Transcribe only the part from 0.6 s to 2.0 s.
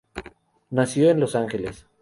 Nació en Los Ángeles.